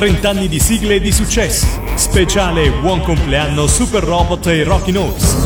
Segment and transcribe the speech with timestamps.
[0.00, 1.66] 30 anni di sigle e di successi.
[1.94, 5.36] Speciale Buon compleanno Super Robot e Rocky Notes.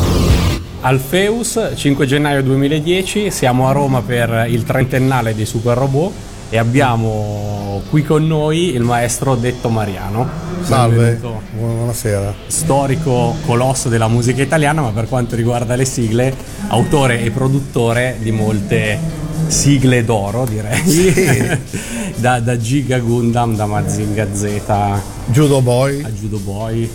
[0.79, 6.13] Alfeus, 5 gennaio 2010, siamo a Roma per il trentennale dei Super Robot
[6.49, 10.25] e abbiamo qui con noi il maestro Detto Mariano.
[10.61, 11.19] Salve,
[11.51, 12.33] buonasera.
[12.47, 16.33] Storico colosso della musica italiana, ma per quanto riguarda le sigle,
[16.69, 18.97] autore e produttore di molte
[19.47, 20.81] sigle d'oro, direi.
[20.87, 21.93] Sì.
[22.15, 26.89] da, da Giga Gundam, da Mazinga Z a Judo Boy, Judo Boy,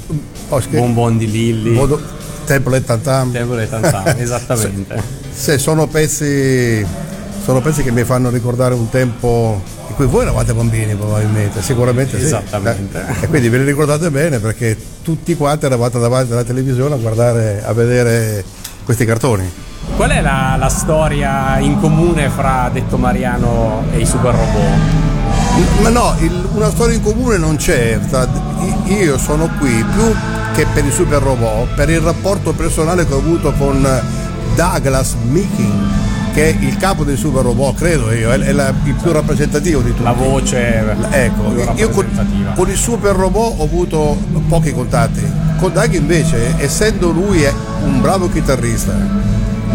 [0.71, 2.01] che- Bonbon di Lilli, Bodo-
[2.45, 3.31] Temple e Tantam.
[3.33, 5.03] Temple e Tantam, esattamente.
[5.33, 6.85] Sì, sono pezzi,
[7.45, 12.19] sono pezzi che mi fanno ricordare un tempo in cui voi eravate bambini probabilmente, sicuramente
[12.19, 12.25] sì.
[12.25, 12.99] Esattamente.
[13.07, 16.99] Eh, E quindi ve li ricordate bene perché tutti quanti eravate davanti alla televisione a
[16.99, 18.45] guardare, a vedere
[18.85, 19.49] questi cartoni.
[19.97, 25.10] Qual è la, la storia in comune fra Detto Mariano e i Super Robot?
[25.83, 27.99] Ma no, il- una storia in comune non c'è.
[28.87, 30.15] Io sono qui più
[30.55, 33.87] che per i super robot, per il rapporto personale che ho avuto con
[34.55, 35.73] Douglas Meeking,
[36.35, 39.81] che è il capo dei super robot, credo io, è, è la- il più rappresentativo
[39.81, 40.03] di tutti.
[40.03, 42.07] La voce Ecco, più io con,
[42.55, 44.17] con i super robot ho avuto
[44.49, 45.23] pochi contatti.
[45.59, 47.45] Con Doug invece, essendo lui
[47.85, 48.93] un bravo chitarrista,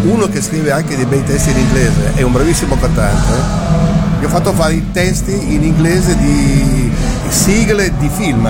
[0.03, 3.64] uno che scrive anche dei bei testi in inglese, è un bravissimo cantante,
[4.19, 6.91] gli ho fatto fare i testi in inglese di
[7.30, 8.49] sigle di film,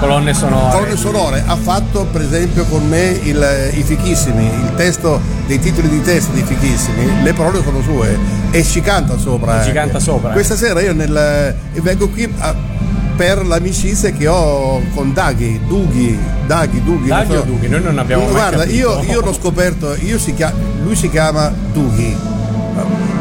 [0.00, 0.72] colonne sonore.
[0.74, 1.42] colonne sonore.
[1.46, 6.32] Ha fatto per esempio con me il- i fichissimi, il testo dei titoli di testa
[6.32, 8.18] dei fichissimi, le parole sono sue
[8.50, 9.52] e ci canta sopra.
[9.62, 9.72] Ci anche.
[9.72, 10.32] canta sopra, eh.
[10.32, 12.72] Questa sera io nel, vengo qui a-
[13.16, 17.06] per l'amicizia che ho con Daghi, Dughi, Daghi, Dughi.
[17.08, 17.38] Daghi so.
[17.38, 17.68] o Dughi?
[17.68, 21.52] Noi non abbiamo mai Guarda, io, io l'ho scoperto, io si chia- lui si chiama
[21.72, 22.16] Dughi,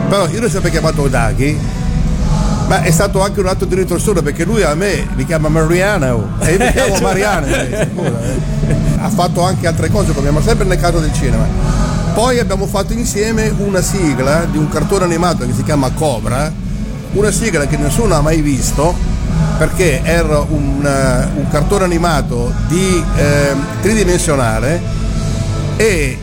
[0.10, 1.82] però io l'ho sempre chiamato Daghi.
[2.68, 6.38] Ma è stato anche un atto di ritorsione perché lui a me mi chiama Mariano
[6.40, 7.46] e io mi chiamo Mariano.
[7.46, 8.72] scusa, eh.
[9.00, 11.46] Ha fatto anche altre cose come sempre nel caso del cinema.
[12.14, 16.52] Poi abbiamo fatto insieme una sigla di un cartone animato che si chiama Cobra,
[17.14, 18.96] una sigla che nessuno ha mai visto
[19.58, 24.82] perché era un, eh, un cartone animato di eh, tridimensionale
[25.76, 26.18] e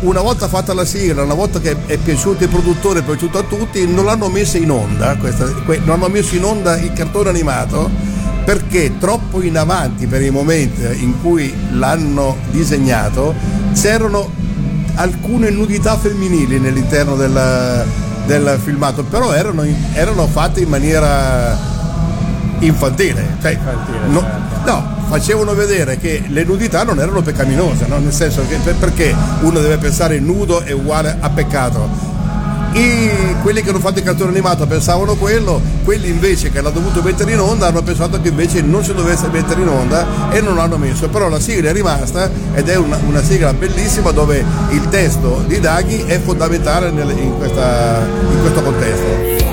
[0.00, 3.42] una volta fatta la sigla, una volta che è piaciuto ai produttori, è piaciuto a
[3.42, 7.28] tutti, non l'hanno messa in onda, questa- que- non hanno messo in onda il cartone
[7.28, 7.90] animato
[8.44, 13.34] perché troppo in avanti per i momenti in cui l'hanno disegnato
[13.74, 14.30] c'erano
[14.94, 17.84] alcune nudità femminili all'interno del,
[18.26, 21.56] del filmato, però erano, erano fatte in maniera
[22.60, 23.36] infantile.
[23.40, 24.70] Cioè, Infantile, no, certo.
[24.70, 27.98] no, facevano vedere che le nudità non erano peccaminose, no?
[27.98, 32.08] nel senso che per- perché uno deve pensare nudo è uguale a peccato.
[32.72, 37.02] I- quelli che hanno fatto il cartone animato pensavano quello, quelli invece che l'hanno dovuto
[37.02, 40.54] mettere in onda hanno pensato che invece non si dovesse mettere in onda e non
[40.54, 41.08] l'hanno messo.
[41.08, 45.58] Però la sigla è rimasta ed è una, una sigla bellissima dove il testo di
[45.58, 49.48] Daghi è fondamentale nel- in, questa- in questo contesto.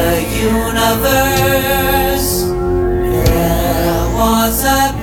[0.00, 0.22] The
[0.52, 2.30] universe.
[3.26, 4.99] There was a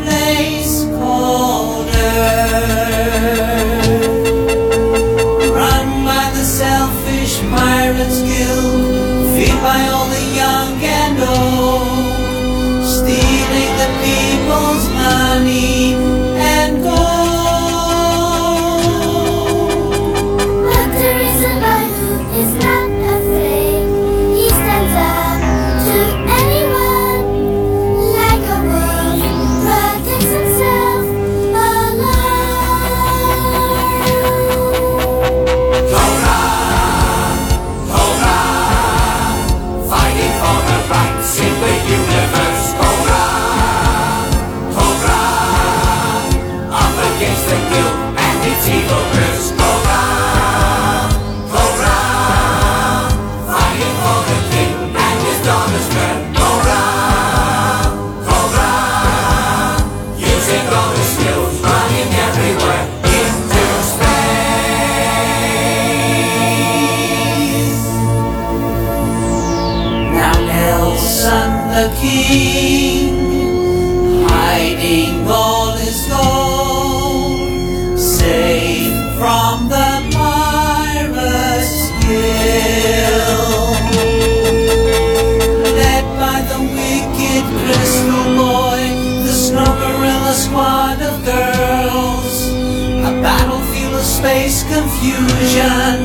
[94.37, 95.97] face confusion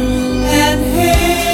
[0.47, 1.52] and hate.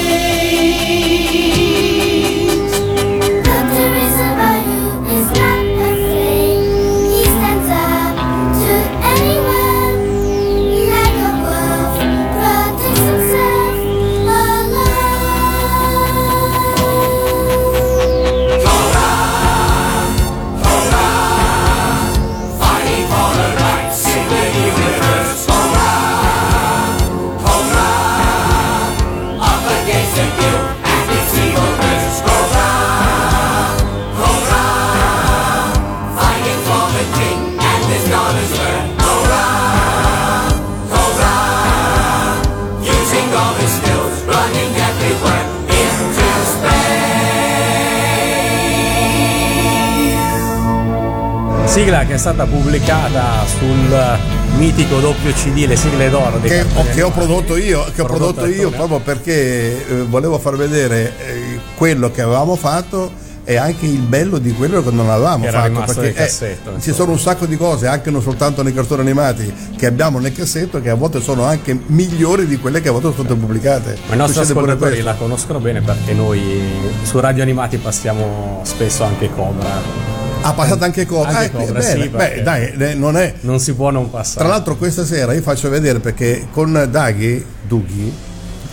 [51.79, 54.17] Sigla che è stata pubblicata sul
[54.57, 58.45] mitico doppio CD Le sigle d'oro che, cartoni che ho prodotto io, che ho Prodotto
[58.47, 64.01] io proprio perché eh, volevo far vedere eh, quello che avevamo fatto e anche il
[64.01, 66.95] bello di quello che non avevamo era fatto perché nel cassetto, ci insomma.
[66.95, 70.81] sono un sacco di cose anche non soltanto nei cartoni animati che abbiamo nel cassetto
[70.81, 74.15] che a volte sono anche migliori di quelle che a volte sono state pubblicate Ma
[74.15, 76.61] i nostri ascoltatori la conoscono bene perché noi
[77.03, 80.18] su Radio Animati passiamo spesso anche Cobra.
[80.41, 83.59] Ha passato anche Cobra Anche Ah, Cobra, bene, sì, beh, dai eh, non è Non
[83.59, 84.39] si può non passare.
[84.39, 88.13] Tra l'altro questa sera io faccio vedere perché con Daghi, Dughi,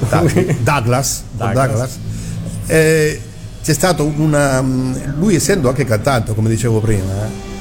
[0.09, 1.67] Daghi, Douglas, Douglas.
[1.67, 1.99] Douglas,
[2.67, 3.21] eh,
[3.63, 4.61] c'è stato una...
[4.61, 7.55] lui essendo anche cantante come dicevo prima, eh,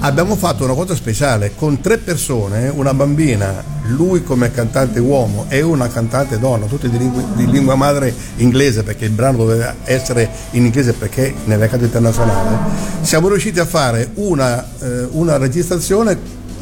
[0.00, 5.62] abbiamo fatto una cosa speciale con tre persone, una bambina, lui come cantante uomo e
[5.62, 10.28] una cantante donna, tutte di lingua, di lingua madre inglese perché il brano doveva essere
[10.52, 12.58] in inglese perché nel mercato internazionale,
[13.02, 16.18] siamo riusciti a fare una, eh, una registrazione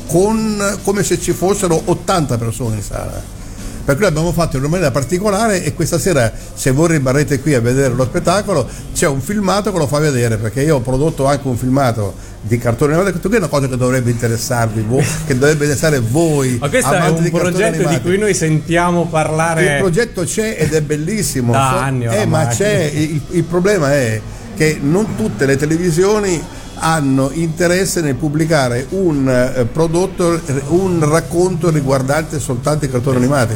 [0.07, 3.40] con, come se ci fossero 80 persone in sala.
[3.85, 7.55] Per cui l'abbiamo fatto in una maniera particolare e questa sera se voi rimarrete qui
[7.55, 11.27] a vedere lo spettacolo c'è un filmato che lo fa vedere perché io ho prodotto
[11.27, 15.35] anche un filmato di cartoni animati, qui è una cosa che dovrebbe interessarvi, voi, che
[15.35, 16.57] dovrebbe interessare voi.
[16.59, 19.75] Ma questo è un di progetto di cui noi sentiamo parlare.
[19.75, 21.53] Il progetto c'è ed è bellissimo.
[21.53, 24.21] Da anni eh, ma c'è, il, il problema è
[24.57, 26.43] che non tutte le televisioni
[26.81, 33.55] hanno interesse nel pubblicare un eh, prodotto, un racconto riguardante soltanto i cartoni animati.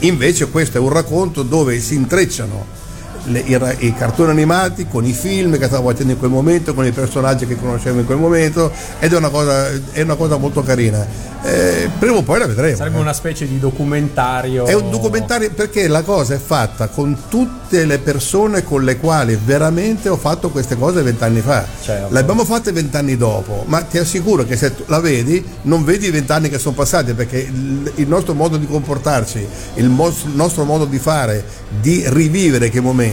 [0.00, 2.78] Invece questo è un racconto dove si intrecciano
[3.24, 6.84] le- i, i cartoni animati con i film che stavo facendo in quel momento, con
[6.84, 10.62] i personaggi che conoscevo in quel momento ed è una cosa, è una cosa molto
[10.62, 11.28] carina.
[11.42, 12.76] Eh, prima o poi la vedremo.
[12.76, 13.00] Sarebbe eh.
[13.00, 14.66] una specie di documentario.
[14.66, 19.38] È un documentario perché la cosa è fatta con tutte le persone con le quali
[19.42, 21.64] veramente ho fatto queste cose vent'anni fa.
[21.80, 22.12] Certo.
[22.12, 26.50] L'abbiamo fatte vent'anni dopo, ma ti assicuro che se la vedi non vedi i vent'anni
[26.50, 30.84] che sono passati perché il, il nostro modo di comportarci, il, mos- il nostro modo
[30.84, 31.42] di fare,
[31.80, 33.09] di rivivere quei momenti,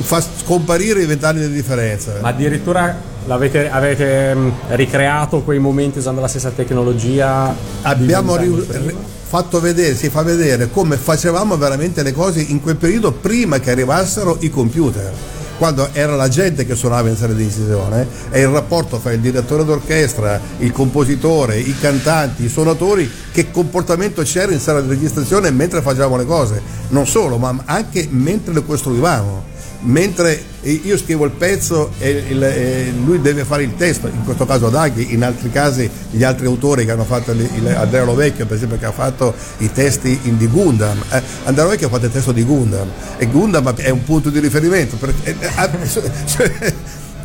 [0.00, 2.14] fa scomparire i vent'anni di differenza.
[2.20, 2.96] Ma addirittura
[3.26, 7.54] l'avete, avete mm, ricreato quei momenti usando la stessa tecnologia?
[7.82, 8.66] abbiamo ri-
[9.34, 13.72] fatto vedere, si fa vedere come facevamo veramente le cose in quel periodo prima che
[13.72, 15.12] arrivassero i computer.
[15.64, 19.20] Quando era la gente che suonava in sala di incisione e il rapporto fra il
[19.20, 25.50] direttore d'orchestra, il compositore, i cantanti, i suonatori, che comportamento c'era in sala di registrazione
[25.50, 26.60] mentre facevamo le cose.
[26.88, 29.44] Non solo, ma anche mentre le costruivamo
[29.84, 34.46] mentre io scrivo il pezzo e il- e lui deve fare il testo, in questo
[34.46, 38.46] caso Daghi, in altri casi gli altri autori che hanno fatto il, il- Andrea Lovecchio
[38.46, 42.06] per esempio che ha fatto i testi in di Gundam, eh, Andrea Lovecchio ha fatto
[42.06, 45.70] il testo di Gundam e Gundam è un punto di riferimento perché, eh, ah,
[46.26, 46.52] cioè,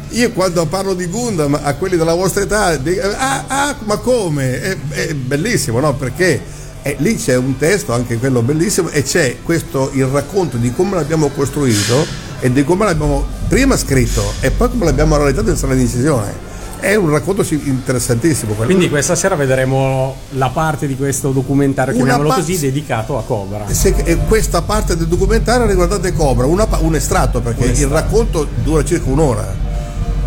[0.10, 4.62] io quando parlo di Gundam a quelli della vostra età dico, ah, ah, ma come?
[4.62, 5.94] È, è bellissimo, no?
[5.96, 10.74] Perché e lì c'è un testo, anche quello bellissimo, e c'è questo il racconto di
[10.74, 15.58] come l'abbiamo costruito e di come l'abbiamo prima scritto e poi come l'abbiamo realizzato in
[15.58, 16.48] sala di incisione.
[16.80, 18.54] È un racconto interessantissimo.
[18.54, 18.66] quello.
[18.72, 23.24] Quindi questa sera vedremo la parte di questo documentario, Una chiamiamolo pa- così, dedicato a
[23.24, 23.66] Cobra.
[23.70, 28.84] Se- e questa parte del documentario riguardate Cobra, una un estratto perché il racconto dura
[28.86, 29.68] circa un'ora.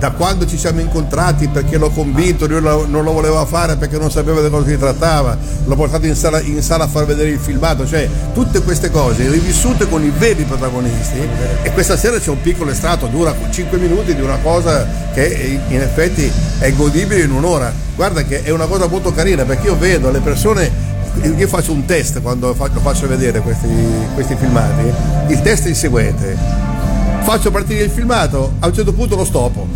[0.02, 4.11] Da quando ci siamo incontrati perché l'ho convinto, lui non lo voleva fare perché non
[4.11, 7.38] sapeva di cosa si trattava, l'ho portato in sala, in sala a far vedere il
[7.38, 11.21] filmato, cioè tutte queste cose rivissute con i veri protagonisti
[11.62, 15.80] e questa sera c'è un piccolo estratto, dura 5 minuti di una cosa che in
[15.80, 16.28] effetti
[16.59, 17.73] è godibile in un'ora.
[17.94, 20.68] Guarda che è una cosa molto carina perché io vedo le persone
[21.23, 23.68] io faccio un test quando faccio vedere questi,
[24.14, 24.92] questi filmati.
[25.28, 26.37] Il test è il seguente:
[27.23, 29.67] faccio partire il filmato, a un certo punto lo stoppo.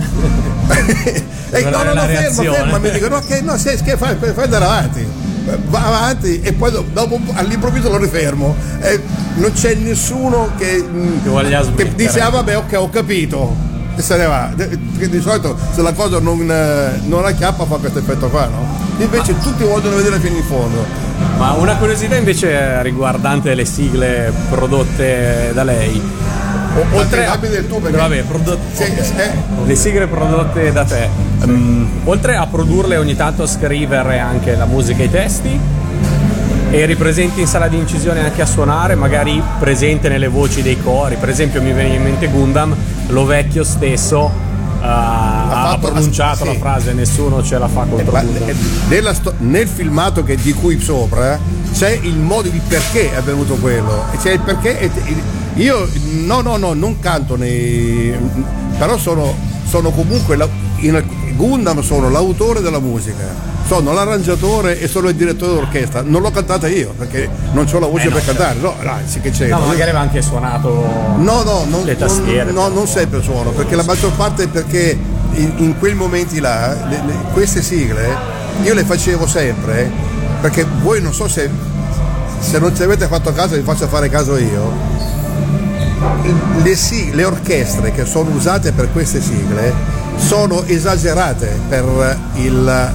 [1.50, 4.64] e no, no, no, fermo, fermo, mi dicono ok, no, se, che fai, fai andare
[4.64, 5.06] avanti.
[5.68, 8.54] Va avanti e poi do- dopo all'improvviso lo rifermo.
[8.80, 9.00] E
[9.34, 14.26] non c'è nessuno che, mm, Che dice ah vabbè ok ho capito e se ne
[14.26, 14.50] va.
[14.54, 18.78] Perché di solito se la cosa non, eh, non acchiappa fa questo effetto qua, no?
[18.98, 20.84] Invece tutti vogliono vedere fino in fondo.
[21.36, 26.00] Ma una curiosità invece riguardante le sigle prodotte da lei.
[26.76, 29.18] O- oltre a, del tuo perché- Vabbè, prodot- Sì, ok.
[29.18, 29.30] eh.
[29.66, 31.08] le sigle prodotte da te,
[31.46, 35.58] mm, oltre a produrle ogni tanto a scrivere anche la musica e i testi,
[36.70, 41.16] eri presente in sala di incisione anche a suonare, magari presente nelle voci dei cori.
[41.16, 42.74] Per esempio, mi viene in mente Gundam,
[43.08, 46.52] lo vecchio stesso uh, ha fatto- pronunciato sì.
[46.52, 48.48] la frase nessuno ce la fa contro Gundam.
[48.48, 48.54] eh,
[48.88, 51.36] nella nel filmato che, di cui sopra
[51.74, 54.04] c'è il modo di perché è avvenuto quello.
[54.12, 54.78] E C'è il perché.
[54.78, 55.88] e- e- io
[56.24, 58.14] no, no, no, non canto nei.
[58.78, 59.34] però sono,
[59.66, 60.48] sono comunque la-
[60.78, 61.02] in-
[61.36, 63.24] Gundam sono l'autore della musica,
[63.66, 66.02] sono l'arrangiatore e sono il direttore d'orchestra.
[66.02, 68.42] Non l'ho cantata io perché non ho la voce Eh no, per certo.
[68.42, 68.74] cantare, no,
[69.06, 69.48] sì che c'è.
[69.48, 70.68] No, ma magari aveva anche suonato
[71.16, 72.50] No, no, non, le tastiere.
[72.52, 74.98] no, non sempre suono, perché la maggior parte è perché
[75.32, 78.08] in, in quei momenti là, le- le- queste sigle,
[78.62, 79.90] io le facevo sempre,
[80.42, 81.48] perché voi non so se,
[82.40, 85.08] se non ci avete fatto caso, vi faccio fare caso io.
[86.62, 89.72] Le, sig- le orchestre che sono usate per queste sigle
[90.16, 92.92] sono esagerate per il,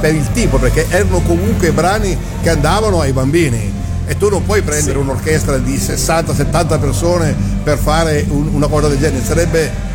[0.00, 3.72] per il tipo, perché erano comunque brani che andavano ai bambini
[4.06, 8.98] e tu non puoi prendere un'orchestra di 60-70 persone per fare un- una cosa del
[8.98, 9.92] genere, sarebbe...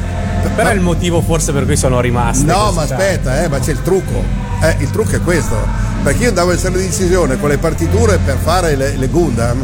[0.55, 2.45] Però è il motivo forse per cui sono rimaste.
[2.45, 4.23] No, ma aspetta, eh, ma c'è il trucco.
[4.61, 5.55] Eh, il trucco è questo.
[6.01, 9.63] Perché io andavo in sala di decisione con le partiture per fare le, le Gundam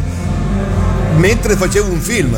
[1.16, 2.36] mentre facevo un film.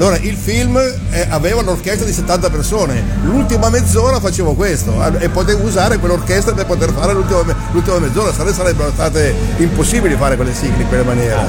[0.00, 5.28] Allora il film eh, aveva un'orchestra di 70 persone, l'ultima mezz'ora facevo questo eh, e
[5.28, 10.54] potevo usare quell'orchestra per poter fare l'ultima, l'ultima mezz'ora, no sarebbero state impossibili fare quelle
[10.54, 11.46] sigle in quella maniera.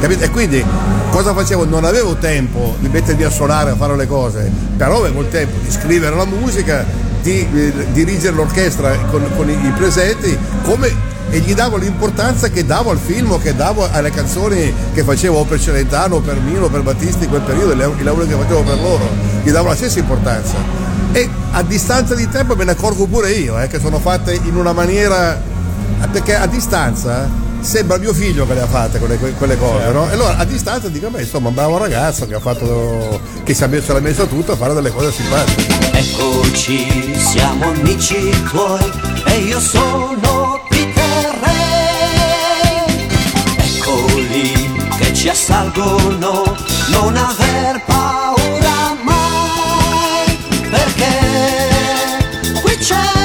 [0.00, 0.24] Capite?
[0.24, 0.64] E quindi
[1.10, 1.64] cosa facevo?
[1.64, 5.58] Non avevo tempo di mettermi a suonare, a fare le cose, però avevo il tempo
[5.62, 6.84] di scrivere la musica,
[7.22, 12.66] di eh, dirigere l'orchestra con, con i, i presenti, come e gli davo l'importanza che
[12.66, 16.38] davo al film o che davo alle canzoni che facevo o per Celentano o per
[16.38, 19.08] Mino o per Battisti in quel periodo, i lavori che facevo per loro,
[19.42, 20.52] gli davo la stessa importanza.
[21.12, 24.56] E a distanza di tempo me ne accorgo pure io, eh, che sono fatte in
[24.56, 25.40] una maniera.
[26.10, 27.26] perché a distanza
[27.60, 30.10] sembra mio figlio che le ha fatte quelle, quelle cose, no?
[30.10, 33.20] E allora a distanza dico, beh, insomma, un bravo ragazzo che ha fatto.
[33.42, 35.80] che si è messo, l'ha messo tutto a fare delle cose simpatiche.
[35.92, 38.90] Eccoci, siamo amici tuoi
[39.26, 40.41] e io sono
[45.22, 46.56] ci assalgono,
[46.88, 50.36] non aver paura mai,
[50.68, 53.21] perché qui c'è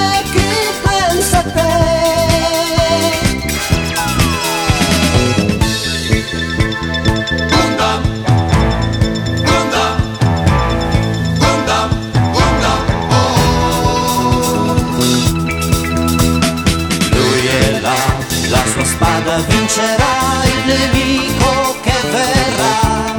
[19.28, 23.16] spada vincerà il nemico che verrà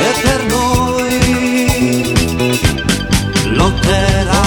[0.00, 1.14] e per noi
[3.44, 4.46] lotterà.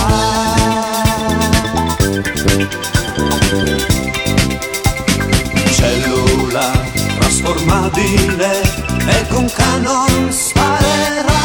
[5.72, 6.72] Cellula
[7.20, 8.62] trasformabile
[9.06, 11.44] e con canon sparerà.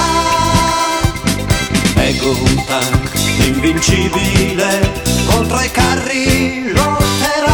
[1.97, 3.11] E un tank
[3.45, 4.93] invincibile
[5.27, 7.46] contro i carri lotterà.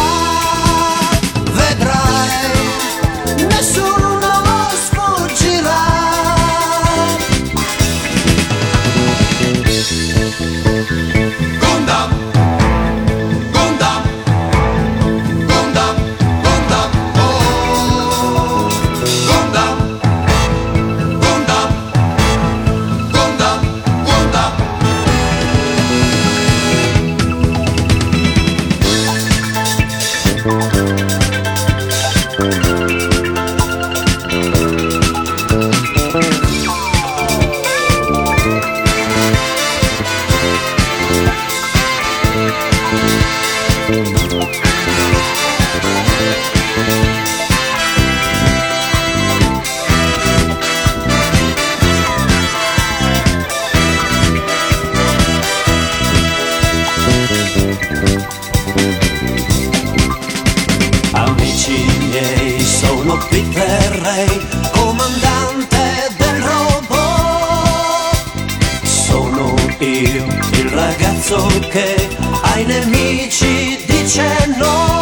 [69.83, 72.07] Io, il ragazzo che
[72.41, 75.01] ai nemici dice no.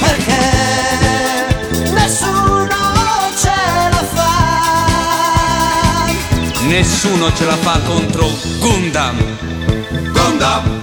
[0.00, 0.40] Perché
[1.92, 2.76] nessuno
[3.40, 3.54] ce
[3.90, 4.34] la fa.
[6.68, 9.16] Nessuno ce la fa contro Gundam.
[9.16, 10.82] Gundam, Gundam,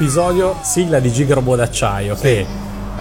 [0.00, 0.04] Gundam.
[0.04, 2.46] E L'episodio sigla di Gigrobo d'acciaio che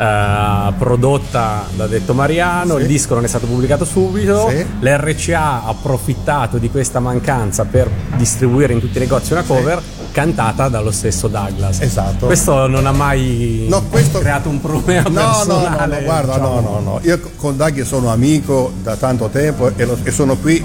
[0.02, 2.82] eh, prodotta da detto Mariano, Sì.
[2.82, 4.66] il disco non è stato pubblicato subito, Sì.
[4.80, 10.70] l'RCA ha approfittato di questa mancanza per distribuire in tutti i negozi una cover cantata
[10.70, 11.82] dallo stesso Douglas.
[11.82, 12.26] Esatto.
[12.26, 16.00] Questo non ha mai No, questo- creato un problema No, no, no, personale.
[16.00, 16.60] no, guarda, diciamo.
[16.62, 17.00] no, no, no.
[17.04, 20.64] Io con Daghi sono amico da tanto tempo e, lo- e sono qui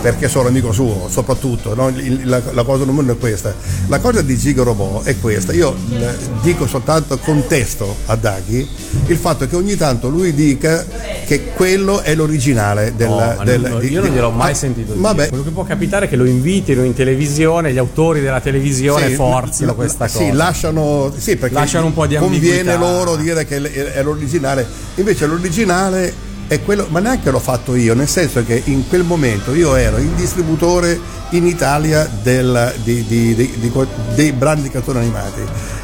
[0.00, 1.92] perché sono amico suo, soprattutto, no?
[2.24, 3.54] La, la cosa numero uno è questa.
[3.88, 6.06] La cosa di Gigo Robot è questa, io eh,
[6.42, 8.68] dico soltanto contesto a Daghi
[9.06, 10.84] il fatto che ogni tanto lui dica
[11.26, 13.08] che quello è l'originale del...
[13.08, 15.00] No, ma del- non- di- io non gliel'ho mai ah, sentito dire.
[15.02, 19.08] Vabbè, Quello che può capitare è che lo invitino in televisione, gli autori della televisione
[19.08, 20.32] Sì, forzino la- questa sì, cosa.
[20.34, 22.78] lasciano, sì, perché Lasciano un po' di conviene ambiguità.
[22.78, 24.66] loro dire che è è l'originale.
[24.96, 26.12] Invece l'originale è
[26.62, 30.08] quello, ma neanche l'ho fatto io, nel senso che in quel momento io ero il
[30.10, 30.98] distributore
[31.30, 33.72] in Italia del- di- di- di-
[34.14, 35.40] dei brani di cartoni animati.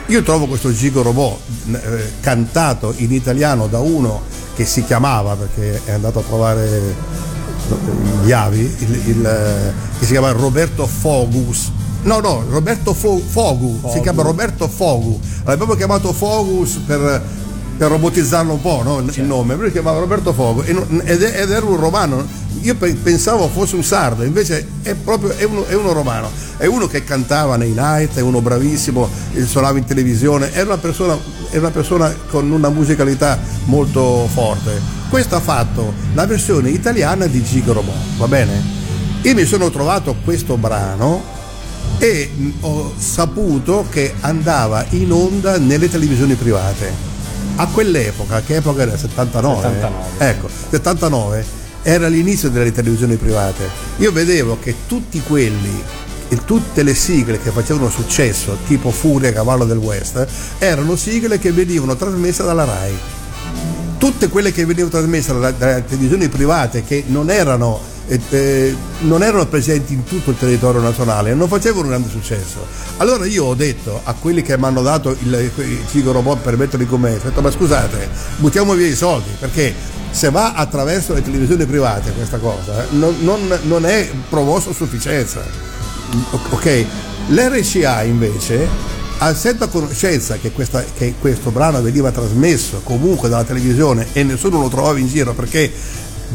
[0.07, 1.39] Io trovo questo Gigo Robot
[1.73, 1.79] eh,
[2.21, 4.23] cantato in italiano da uno
[4.55, 6.95] che si chiamava, perché è andato a trovare
[8.23, 11.71] gli avi, il- il, eh, che si chiama Roberto Fogus.
[12.03, 15.19] No, no, Roberto Fo- Fogu, si chiama Roberto Fogu.
[15.45, 17.23] L'abbiamo chiamato Fogus per,
[17.77, 19.01] per robotizzarlo un po', no?
[19.01, 22.43] il nome, lui si chiamava Roberto Fogu non- ed, era un romano.
[22.63, 26.31] Io pe- pensavo fosse un sardo, invece è proprio è uno, è uno romano.
[26.57, 29.09] È uno che cantava nei night, è uno bravissimo,
[29.45, 31.19] suonava in televisione, è una persona,
[31.51, 34.81] è una persona con una musicalità molto forte.
[35.11, 38.63] Questo ha fatto la versione italiana di Gigo Robot, va bene?
[39.23, 41.23] Io mi sono trovato questo brano
[41.99, 47.14] e mh, ho saputo che andava in onda nelle televisioni private.
[47.57, 48.97] A quell'epoca, che epoca era?
[48.97, 49.63] 79?
[49.63, 50.29] 79.
[50.29, 51.45] Ecco, 79
[51.83, 53.69] era l'inizio delle televisioni private.
[53.99, 55.83] Io vedevo che tutti quelli
[56.29, 60.27] e tutte le sigle che facevano successo, tipo Furia Cavallo del West,
[60.59, 62.99] erano sigle che venivano trasmesse dalla RAI
[64.05, 69.47] tutte quelle che venivano trasmesse dalle, dalle televisioni private che non erano, eh, non erano
[69.47, 72.67] presenti in tutto il territorio nazionale non facevano un grande successo.
[72.99, 76.57] Allora io ho detto a quelli che mi hanno dato il, il Cigo Robot per
[76.57, 79.75] metterlo in commercio, ho detto ma scusate, buttiamo via i soldi perché
[80.11, 84.75] se va attraverso le televisioni private questa cosa eh, non, non- non è promosso a
[84.75, 85.43] sufficienza.
[86.51, 86.85] Ok?
[87.29, 94.09] L'RCA invece essendo a conoscenza che, questa- che questo brano veniva trasmesso comunque dalla televisione
[94.13, 95.73] e nessuno lo trovava in giro perché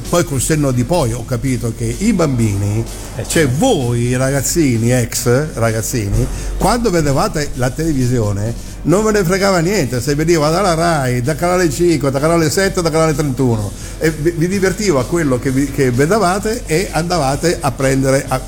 [0.10, 2.84] poi col senno di poi ho capito che i bambini,
[3.28, 6.26] cioè voi ragazzini, ex ragazzini,
[6.58, 10.02] quando vedevate la televisione non ve ne fregava niente.
[10.02, 14.32] Se veniva dalla RAI, da canale 5, da canale 7, da canale 31 e vi,
[14.32, 18.42] vi divertiva quello che, vi- che vedevate e andavate a prendere, a,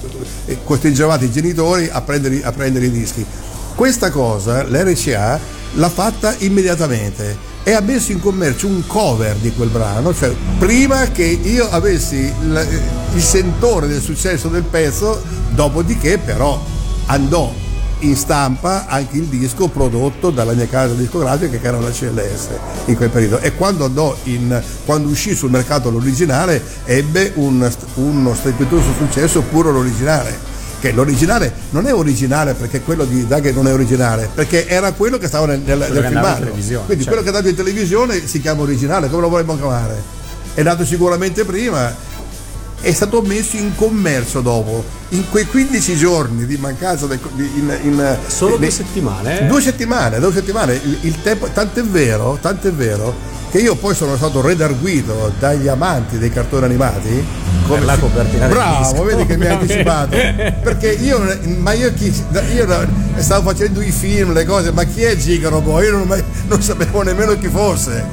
[0.63, 3.25] costringevate i genitori a prendere, a prendere i dischi.
[3.75, 5.39] Questa cosa l'RCA
[5.73, 11.09] l'ha fatta immediatamente e ha messo in commercio un cover di quel brano, cioè prima
[11.11, 12.67] che io avessi il,
[13.13, 15.21] il sentore del successo del pezzo,
[15.51, 16.59] dopodiché però
[17.07, 17.53] andò
[17.99, 22.47] in stampa anche il disco prodotto dalla mia casa discografica che era la CLS
[22.85, 23.39] in quel periodo.
[23.39, 30.49] E quando in quando uscì sul mercato l'originale ebbe un- uno strepitoso successo pure l'originale
[30.81, 35.17] che l'originale non è originale perché quello di Daghe non è originale, perché era quello
[35.19, 36.41] che stava nel, nel, nel filmato.
[36.85, 37.03] Quindi certo.
[37.05, 40.01] quello che è andato in televisione si chiama originale, come lo vorremmo chiamare?
[40.55, 41.95] È nato sicuramente prima,
[42.81, 44.83] è stato messo in commercio dopo.
[45.09, 49.41] In quei 15 giorni di mancanza del- di- in, in- Solo due nei- settimane?
[49.41, 49.45] eh?
[49.45, 50.73] Due settimane, due settimane.
[50.73, 53.13] Il, il tempo, tant'è vero, tant'è vero
[53.51, 57.23] che io poi sono stato redarguito dagli amanti dei cartoni animati.
[57.67, 60.09] Per la copertina Bravo, vedi che mi hai anticipato.
[60.63, 61.21] Perché io,
[61.59, 62.13] ma io, chi,
[62.55, 62.87] io
[63.17, 65.85] stavo facendo i film, le cose, ma chi è Gigaro poi?
[65.85, 68.03] Io non, non sapevo nemmeno chi fosse.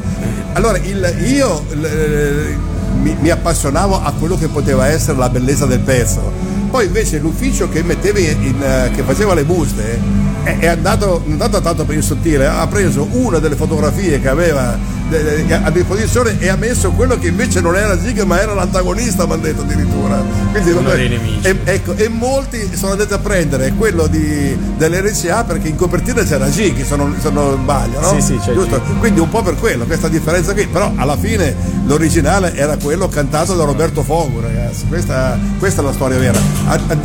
[0.54, 2.56] Allora il- io l-
[3.00, 6.32] mi, mi appassionavo a quello che poteva essere la bellezza del pezzo.
[6.70, 9.98] Poi invece l'ufficio che metteva in, in, eh, che faceva le buste
[10.42, 14.76] è, è andato, andato tanto per il sottile, ha preso una delle fotografie che aveva
[15.10, 19.32] a disposizione e ha messo quello che invece non era Zig ma era l'antagonista, mi
[19.32, 20.22] hanno detto addirittura.
[20.50, 21.46] Quindi, Uno dei nemici.
[21.46, 26.50] E, ecco, e molti sono andati a prendere quello di, dell'RCA perché in copertina c'era
[26.50, 28.12] Zig, se non, se non sbaglio, no?
[28.14, 28.80] Sì, sì, c'è Giusto?
[28.98, 31.54] Quindi un po' per quello, questa differenza qui, però alla fine
[31.86, 34.86] l'originale era quello cantato da Roberto Fogu, ragazzi.
[34.86, 36.38] Questa, questa è la storia vera.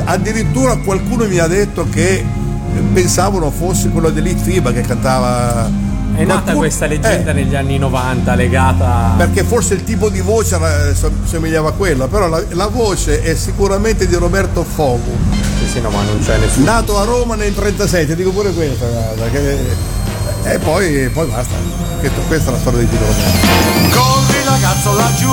[0.06, 2.26] Addirittura qualcuno mi ha detto che
[2.94, 5.92] pensavano fosse quello dell'Elite FIBA che cantava.
[6.16, 10.22] È nata Qualcuno- questa leggenda eh, negli anni 90 legata perché forse il tipo di
[10.22, 10.58] voce
[11.26, 15.12] somigliava a quello, però la, la voce è sicuramente di Roberto Fogu,
[15.60, 16.66] Sì, sì, no, ma non c'è nessuno.
[16.66, 19.92] nato a Roma nel 37, dico pure questa, guarda, che-
[20.46, 21.56] e poi, poi basta.
[22.28, 23.98] Questa è la storia di Tito Roberto.
[23.98, 25.32] Corri ragazzo laggiù,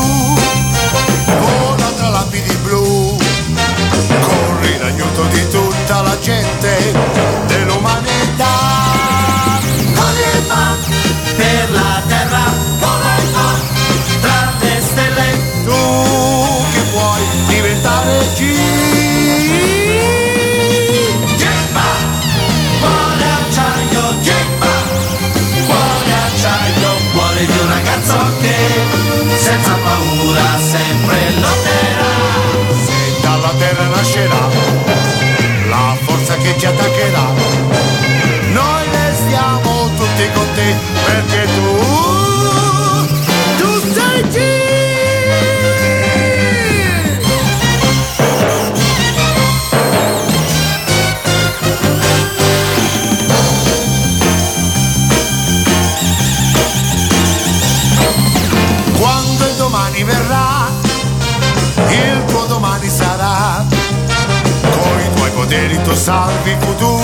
[66.00, 66.99] salvi futuro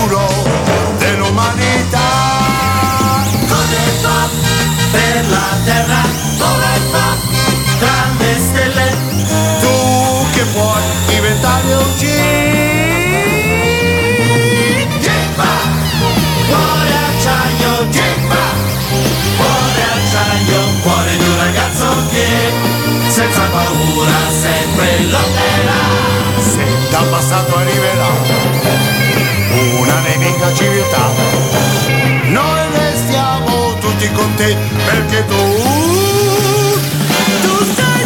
[30.57, 31.11] civiltà,
[32.31, 35.35] noi restiamo tutti con te perché tu,
[37.43, 38.05] tu sei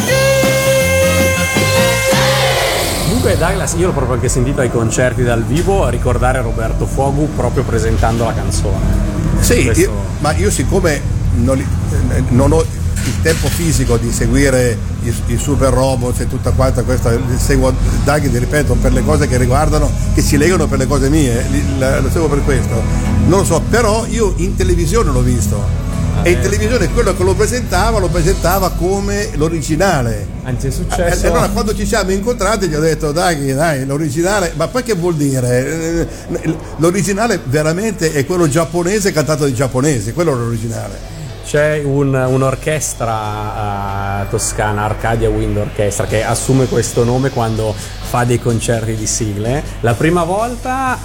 [3.04, 7.62] Comunque Douglas, io l'ho proprio anche sentito ai concerti dal vivo ricordare Roberto Fogu proprio
[7.64, 9.08] presentando la canzone.
[9.40, 11.00] Sì, Questo- io- ma io siccome
[11.34, 12.64] non, eh, non ho
[13.04, 17.72] il tempo fisico di seguire i, i super robots e tutta quanta questa, seguo
[18.04, 21.44] Daghi, ti ripeto, per le cose che riguardano, che si legano per le cose mie,
[21.78, 22.82] lo seguo per questo.
[23.26, 25.88] Non lo so, però io in televisione l'ho visto.
[26.22, 30.26] E in televisione quello che lo presentava lo presentava come l'originale.
[30.42, 31.26] Anzi è E successo...
[31.28, 35.14] allora quando ci siamo incontrati gli ho detto dai, dai, l'originale, ma poi che vuol
[35.14, 36.06] dire?
[36.42, 41.18] Eh, L'originale veramente è quello giapponese cantato dai giapponesi, quello è l'originale.
[41.50, 48.38] C'è un- un'orchestra eh, toscana, Arcadia Wind Orchestra, che assume questo nome quando fa dei
[48.38, 49.60] concerti di sigle.
[49.80, 50.96] La prima volta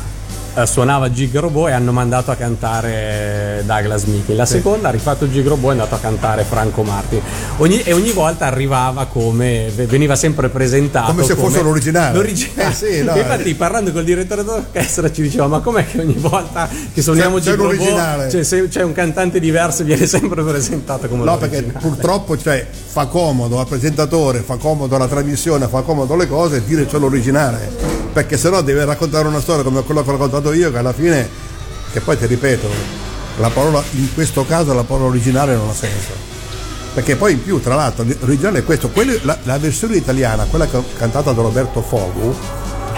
[0.65, 4.35] suonava Gig Robot e hanno mandato a cantare Douglas Mickey.
[4.35, 7.19] La seconda ha rifatto Gig Robot e è andato a cantare Franco Martin.
[7.57, 12.15] Ogni- e ogni volta arrivava come veniva sempre presentato Come se fosse l'originale.
[12.15, 12.53] l'originale.
[12.69, 16.15] Eh sì, no, E infatti parlando col direttore d'orchestra ci diceva ma com'è che ogni
[16.17, 18.29] volta che suoniamo C'è- c'è Gig Robot l'originale.
[18.29, 21.85] cioè, se c'è un cantante diverso viene sempre presentato come No, perché l'originale.
[21.87, 26.85] purtroppo cioè, fa comodo al presentatore, fa comodo alla trasmissione, fa comodo le cose dire
[26.85, 28.04] c'è l'originale.
[28.15, 31.27] Perché sennò deve raccontare una storia come quella che ho raccontato io, che alla fine,
[31.91, 32.65] che poi ti ripeto,
[33.39, 36.11] la parola, in questo caso la parola originale non ha senso.
[36.93, 40.65] Perché poi in più, tra l'altro, l'originale è questo, Quello- la, la versione italiana, quella
[40.65, 42.33] ca- cantata da Roberto Fogu,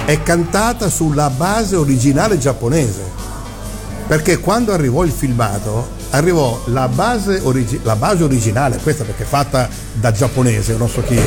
[0.06, 3.02] è cantata sulla base originale giapponese.
[4.06, 9.26] Perché quando arrivò il filmato, arrivò la base, origi- la base originale, questa perché è
[9.26, 11.20] fatta da giapponese, non so chi.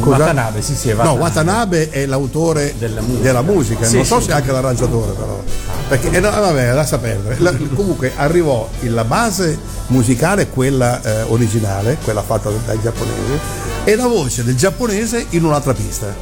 [0.00, 0.16] Cosa?
[0.18, 1.20] Watanabe, sì, sì, è No, Watanabe.
[1.22, 3.22] Watanabe è l'autore Della musica.
[3.22, 5.42] della musica, Sì, non so se anche l'arrangiatore però.
[5.88, 7.36] Perché, eh, no, vabbè, lascia perdere.
[7.38, 13.38] La- comunque arrivò la base musicale, quella eh, originale, quella fatta dai giapponesi,
[13.84, 16.12] e la voce del giapponese in un'altra pista.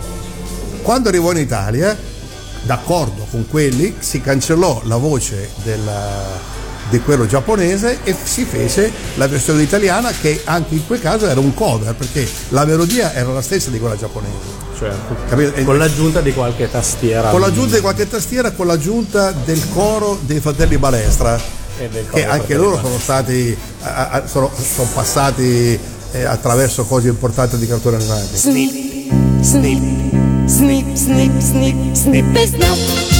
[0.82, 1.96] Quando arrivò in Italia,
[2.62, 6.52] d'accordo con quelli, si cancellò la voce della-
[6.90, 11.40] di quello giapponese e si fece la versione italiana che anche in quel caso era
[11.40, 14.62] un cover perché la melodia era la stessa di quella giapponese.
[14.78, 15.16] Certo.
[15.28, 15.54] Capito?
[15.54, 17.30] E- Con l'aggiunta di qualche tastiera.
[17.30, 21.40] con l'aggiunta di qualche tastiera, con l'aggiunta del coro dei fratelli Balestra,
[21.78, 23.56] E del coro che anche loro sono stati
[24.26, 25.78] sono, sono passati
[26.12, 28.28] eh, attraverso cose importanti di cartoni animati.
[28.36, 29.82] Snip, snip,
[30.46, 32.46] snip, snip, snip, snip e.
[32.46, 33.13] Snip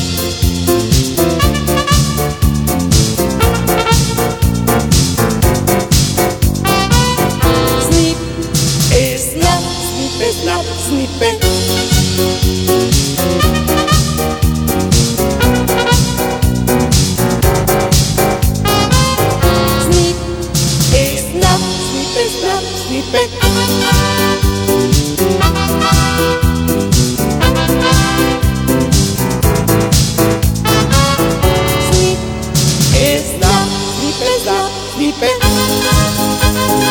[34.94, 36.83] sleeping.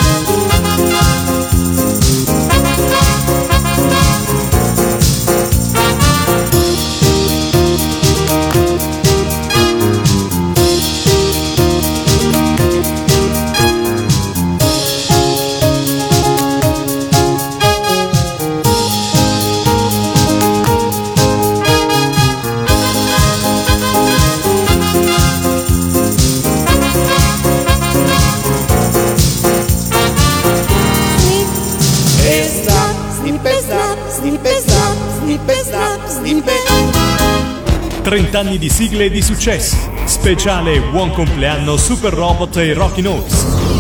[38.34, 39.78] 30 anni di sigle e di successi.
[40.06, 43.73] Speciale Buon compleanno Super Robot e Rocky Notes.